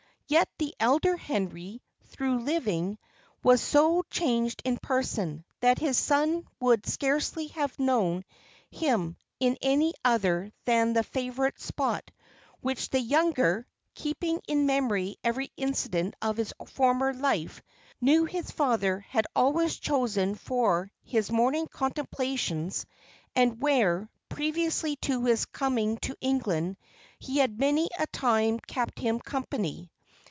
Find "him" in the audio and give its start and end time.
8.69-9.17, 28.97-29.19